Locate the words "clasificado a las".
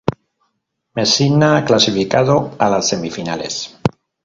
1.63-2.89